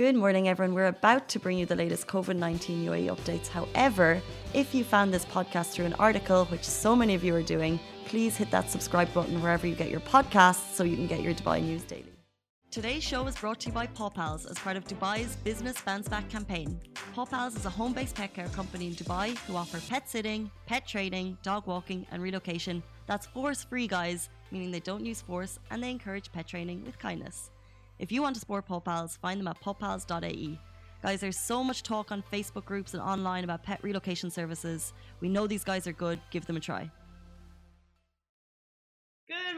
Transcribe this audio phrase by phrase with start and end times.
[0.00, 0.74] Good morning, everyone.
[0.74, 3.48] We're about to bring you the latest COVID 19 UAE updates.
[3.48, 4.22] However,
[4.54, 7.78] if you found this podcast through an article, which so many of you are doing,
[8.06, 11.34] please hit that subscribe button wherever you get your podcasts so you can get your
[11.34, 12.14] Dubai news daily.
[12.70, 16.08] Today's show is brought to you by Paw Pals as part of Dubai's Business Bounce
[16.08, 16.80] Back campaign.
[17.12, 20.50] Paw Pals is a home based pet care company in Dubai who offer pet sitting,
[20.64, 25.58] pet training, dog walking, and relocation that's force free, guys, meaning they don't use force
[25.70, 27.50] and they encourage pet training with kindness.
[28.00, 30.58] If you want to support Paw Pals, find them at pawpals.ae.
[31.02, 34.94] Guys, there's so much talk on Facebook groups and online about pet relocation services.
[35.20, 36.90] We know these guys are good, give them a try.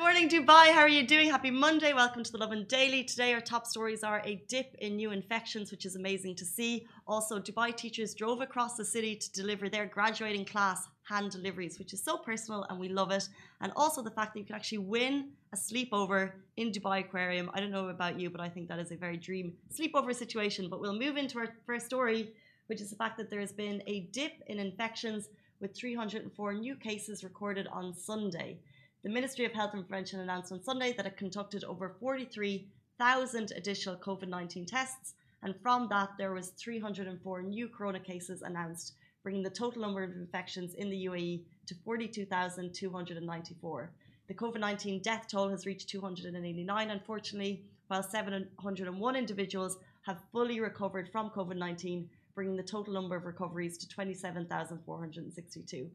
[0.00, 0.72] Good morning, Dubai.
[0.72, 1.28] How are you doing?
[1.28, 1.92] Happy Monday.
[1.92, 3.04] Welcome to the Lovin Daily.
[3.04, 6.86] Today, our top stories are a dip in new infections, which is amazing to see.
[7.06, 11.92] Also, Dubai teachers drove across the city to deliver their graduating class hand deliveries, which
[11.92, 13.28] is so personal and we love it.
[13.60, 17.50] And also the fact that you can actually win a sleepover in Dubai Aquarium.
[17.52, 20.70] I don't know about you, but I think that is a very dream sleepover situation.
[20.70, 22.32] But we'll move into our first story,
[22.68, 25.28] which is the fact that there has been a dip in infections
[25.60, 28.60] with 304 new cases recorded on Sunday.
[29.02, 33.96] The Ministry of Health and Prevention announced on Sunday that it conducted over 43,000 additional
[33.96, 38.92] COVID 19 tests, and from that, there was 304 new corona cases announced,
[39.22, 43.90] bringing the total number of infections in the UAE to 42,294.
[44.28, 51.10] The COVID 19 death toll has reached 289, unfortunately, while 701 individuals have fully recovered
[51.10, 55.90] from COVID 19, bringing the total number of recoveries to 27,462.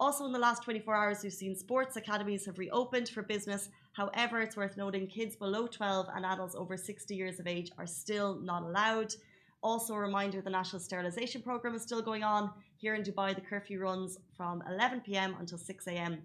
[0.00, 3.68] Also, in the last 24 hours, we've seen sports academies have reopened for business.
[3.94, 7.86] However, it's worth noting kids below 12 and adults over 60 years of age are
[7.86, 9.12] still not allowed.
[9.60, 12.52] Also, a reminder the national sterilisation programme is still going on.
[12.76, 16.22] Here in Dubai, the curfew runs from 11 pm until 6 am.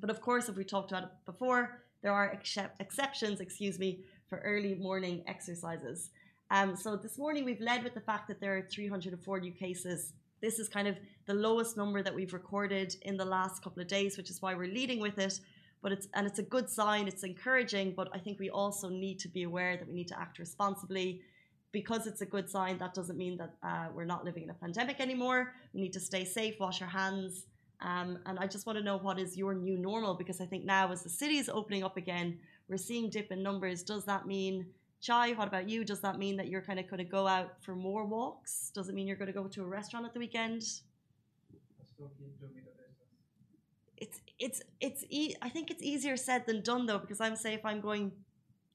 [0.00, 2.40] But of course, if we talked about it before, there are
[2.80, 6.08] exceptions, excuse me, for early morning exercises.
[6.50, 10.14] Um, so this morning we've led with the fact that there are 304 new cases
[10.40, 10.96] this is kind of
[11.26, 14.54] the lowest number that we've recorded in the last couple of days, which is why
[14.54, 15.40] we're leading with it.
[15.82, 17.08] But it's and it's a good sign.
[17.08, 20.20] It's encouraging, but I think we also need to be aware that we need to
[20.20, 21.22] act responsibly.
[21.72, 24.54] Because it's a good sign, that doesn't mean that uh, we're not living in a
[24.54, 25.54] pandemic anymore.
[25.72, 27.46] We need to stay safe, wash our hands,
[27.82, 30.64] um, and I just want to know what is your new normal because I think
[30.64, 32.38] now, as the city is opening up again,
[32.68, 33.82] we're seeing dip in numbers.
[33.82, 34.66] Does that mean
[35.00, 35.84] Chai, what about you?
[35.84, 38.70] Does that mean that you're kind of going to go out for more walks?
[38.74, 40.62] Does it mean you're going to go to a restaurant at the weekend?
[43.96, 47.52] It's it's it's e- I think it's easier said than done though because I'm say
[47.54, 48.12] if I'm going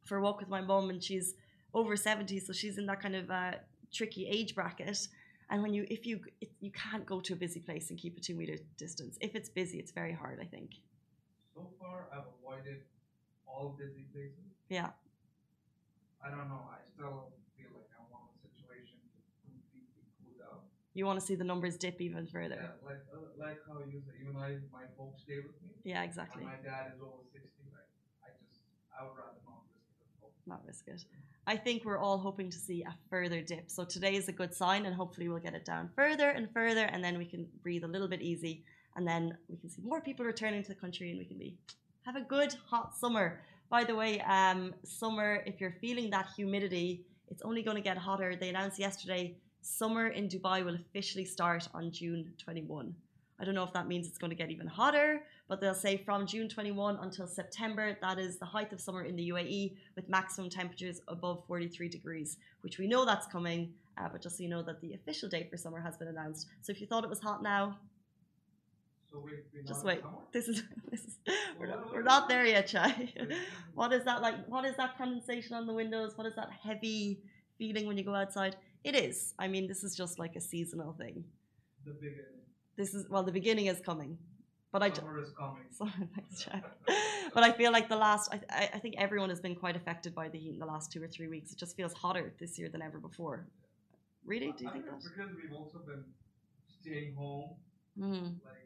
[0.06, 1.34] for a walk with my mom and she's
[1.74, 3.54] over 70 so she's in that kind of uh,
[3.92, 5.08] tricky age bracket
[5.50, 8.18] and when you if you it, you can't go to a busy place and keep
[8.18, 10.72] a two meter distance if it's busy it's very hard I think
[11.56, 12.82] so far I've avoided
[13.48, 14.92] all busy places yeah
[16.26, 16.66] I don't know.
[16.74, 20.58] I still feel like I want the situation to completely cool down.
[20.98, 22.58] You want to see the numbers dip even further.
[22.58, 25.70] Yeah, like uh, like how you say, even I, my folks stay with me.
[25.84, 26.44] Yeah, exactly.
[26.44, 27.62] my dad is over sixty.
[27.70, 27.90] Like
[28.26, 28.62] I just,
[28.98, 29.86] I would rather not risk
[30.26, 30.50] it.
[30.50, 31.02] Not risk it.
[31.48, 33.70] I think we're all hoping to see a further dip.
[33.70, 36.86] So today is a good sign, and hopefully we'll get it down further and further,
[36.86, 38.64] and then we can breathe a little bit easy,
[38.96, 41.56] and then we can see more people returning to the country, and we can be
[42.04, 43.42] have a good hot summer.
[43.70, 47.98] By the way, um, summer, if you're feeling that humidity, it's only going to get
[47.98, 48.36] hotter.
[48.36, 52.94] They announced yesterday summer in Dubai will officially start on June 21.
[53.40, 55.98] I don't know if that means it's going to get even hotter, but they'll say
[55.98, 60.08] from June 21 until September, that is the height of summer in the UAE with
[60.08, 63.74] maximum temperatures above 43 degrees, which we know that's coming.
[63.98, 66.48] Uh, but just so you know that the official date for summer has been announced.
[66.62, 67.78] So if you thought it was hot now,
[69.16, 70.02] so wait, just wait.
[70.34, 71.18] This is, this is
[71.60, 73.14] we're, not, we're not there yet, Chai.
[73.74, 74.46] what is that like?
[74.48, 76.14] What is that condensation on the windows?
[76.18, 77.22] What is that heavy
[77.58, 78.58] feeling when you go outside?
[78.84, 79.34] It is.
[79.40, 81.24] I mean, this is just like a seasonal thing.
[81.86, 82.26] The beginning.
[82.76, 84.18] This is well, the beginning is coming.
[84.72, 86.10] But I Summer is coming.
[86.16, 86.62] thanks, Chai.
[87.34, 90.28] but I feel like the last, I, I think everyone has been quite affected by
[90.28, 91.54] the heat in the last two or three weeks.
[91.54, 93.48] It just feels hotter this year than ever before.
[94.26, 94.52] Really?
[94.58, 95.02] Do you I think that?
[95.02, 96.04] Because we've also been
[96.82, 97.52] staying home.
[97.98, 98.36] Mm.
[98.44, 98.65] Like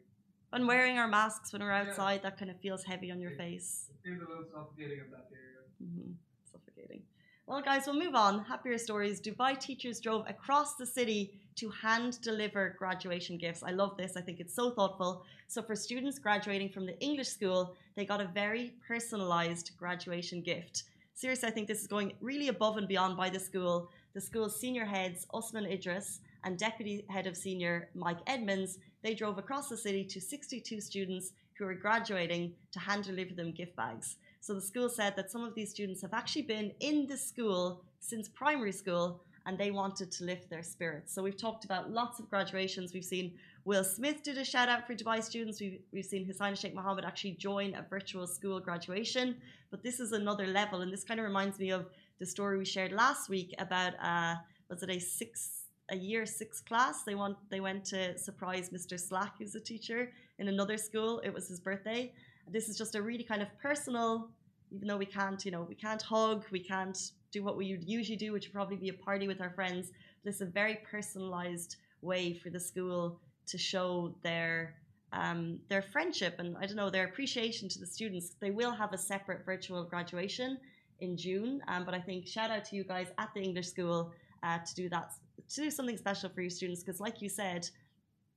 [0.52, 2.30] and wearing our masks when we're outside, yeah.
[2.30, 3.86] that kind of feels heavy on your it, face.
[3.90, 5.62] It feels a little suffocating in that area.
[5.82, 6.12] Mm-hmm.
[6.50, 7.02] Suffocating.
[7.46, 8.44] Well, guys, we'll move on.
[8.44, 9.20] Happier stories.
[9.20, 13.62] Dubai teachers drove across the city to hand deliver graduation gifts.
[13.62, 14.16] I love this.
[14.16, 15.24] I think it's so thoughtful.
[15.48, 20.84] So, for students graduating from the English school, they got a very personalized graduation gift.
[21.14, 23.90] Seriously, I think this is going really above and beyond by the school.
[24.14, 29.38] The school's senior heads, Osman Idris, and Deputy Head of Senior Mike Edmonds, they drove
[29.38, 34.16] across the city to 62 students who were graduating to hand deliver them gift bags.
[34.40, 37.82] So the school said that some of these students have actually been in the school
[37.98, 41.14] since primary school and they wanted to lift their spirits.
[41.14, 42.92] So we've talked about lots of graduations.
[42.92, 43.32] We've seen
[43.64, 45.60] Will Smith did a shout out for Dubai students.
[45.60, 49.36] We've, we've seen Hussain Sheikh Mohammed actually join a virtual school graduation.
[49.70, 51.86] But this is another level, and this kind of reminds me of
[52.18, 54.36] the story we shared last week about uh,
[54.68, 57.02] was it a six a year six class?
[57.02, 58.98] They want they went to surprise Mr.
[58.98, 61.20] Slack, who's a teacher in another school.
[61.24, 62.12] It was his birthday.
[62.48, 64.30] This is just a really kind of personal,
[64.72, 66.98] even though we can't, you know, we can't hug, we can't
[67.32, 69.92] do what we usually do, which would probably be a party with our friends.
[70.24, 74.74] This is a very personalized way for the school to show their
[75.12, 78.36] um, their friendship and I don't know their appreciation to the students.
[78.40, 80.58] They will have a separate virtual graduation
[81.00, 84.12] in June, um, but I think shout out to you guys at the English School
[84.42, 85.12] uh, to do that
[85.48, 87.68] to do something special for your students because, like you said,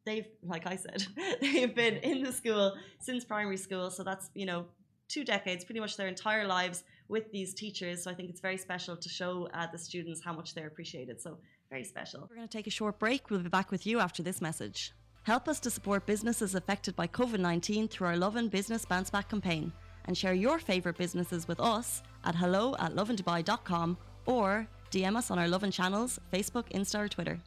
[0.05, 1.05] they've like I said
[1.41, 4.65] they've been in the school since primary school, so that's you know
[5.07, 8.03] two decades, pretty much their entire lives with these teachers.
[8.03, 11.21] So I think it's very special to show uh, the students how much they're appreciated.
[11.21, 11.37] So
[11.69, 12.27] very special.
[12.29, 13.29] We're going to take a short break.
[13.29, 14.93] We'll be back with you after this message.
[15.23, 19.29] Help us to support businesses affected by COVID 19 through our Lovin Business Bounce Back
[19.29, 19.71] campaign
[20.05, 25.39] and share your favourite businesses with us at hello at lovindubai.com or DM us on
[25.39, 27.39] our Lovin channels, Facebook, Insta, or Twitter.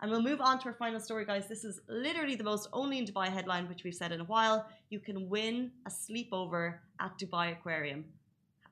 [0.00, 1.48] And we'll move on to our final story, guys.
[1.48, 4.66] This is literally the most only in Dubai headline, which we've said in a while.
[4.90, 8.04] You can win a sleepover at Dubai Aquarium.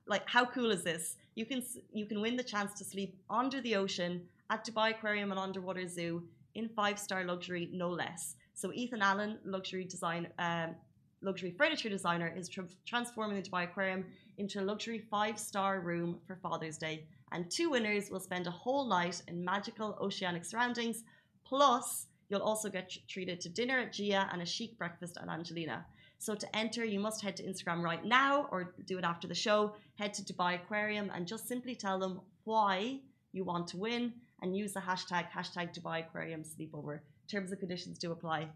[0.06, 1.16] Like, how cool is this?
[1.36, 1.62] You can
[2.00, 4.12] you can win the chance to sleep under the ocean
[4.50, 6.22] at Dubai Aquarium and Underwater Zoo
[6.54, 8.36] in five star luxury, no less.
[8.52, 10.74] So Ethan Allen, luxury design, um,
[11.22, 14.04] luxury furniture designer, is tra- transforming the Dubai Aquarium
[14.36, 17.06] into a luxury five star room for Father's Day.
[17.32, 21.04] And two winners will spend a whole night in magical oceanic surroundings
[21.48, 25.86] Plus, you'll also get treated to dinner at Gia and a chic breakfast at Angelina.
[26.18, 29.34] So to enter, you must head to Instagram right now or do it after the
[29.34, 29.74] show.
[29.94, 33.00] Head to Dubai Aquarium and just simply tell them why
[33.32, 37.00] you want to win and use the hashtag hashtag Dubai Aquarium sleepover.
[37.30, 38.48] Terms and conditions do apply.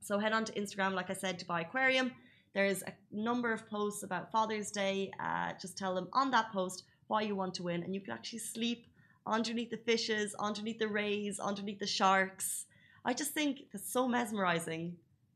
[0.00, 2.12] So head on to Instagram, like I said, Dubai Aquarium.
[2.54, 5.10] There's a number of posts about Father's Day.
[5.18, 8.12] Uh, just tell them on that post why you want to win, and you can
[8.18, 8.80] actually sleep
[9.26, 12.66] underneath the fishes, underneath the rays, underneath the sharks.
[13.04, 14.84] I just think it's so mesmerizing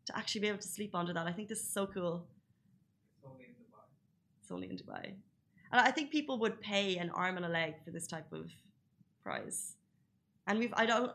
[0.06, 1.26] to actually be able to sleep under that.
[1.26, 2.14] I think this is so cool.
[3.16, 3.86] It's only in Dubai.
[4.40, 5.04] It's only in Dubai.
[5.72, 8.44] And I think people would pay an arm and a leg for this type of
[9.24, 9.74] prize.
[10.46, 11.10] And we've, I don't,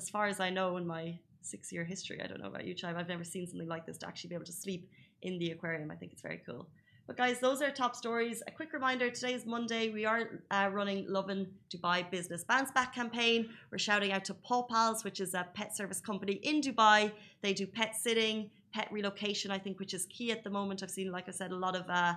[0.00, 2.74] as far as I know in my six year history, I don't know about you,
[2.74, 4.88] Chai, I've never seen something like this to actually be able to sleep
[5.22, 5.90] in the aquarium.
[5.90, 6.68] I think it's very cool.
[7.06, 8.42] But guys, those are top stories.
[8.48, 9.90] A quick reminder: today is Monday.
[9.90, 13.48] We are uh, running Lovin Dubai Business Bounce Back campaign.
[13.70, 17.12] We're shouting out to Paw Pals, which is a pet service company in Dubai.
[17.42, 19.52] They do pet sitting, pet relocation.
[19.52, 20.82] I think, which is key at the moment.
[20.82, 22.14] I've seen, like I said, a lot of uh,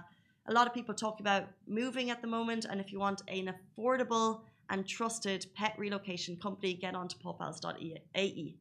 [0.47, 2.65] a lot of people talk about moving at the moment.
[2.65, 4.41] And if you want an affordable
[4.71, 8.55] and trusted pet relocation company, get on to pawpals.ae.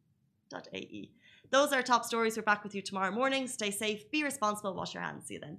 [1.51, 2.37] Those are top stories.
[2.37, 3.49] We're back with you tomorrow morning.
[3.49, 5.27] Stay safe, be responsible, wash your hands.
[5.27, 5.59] See you then.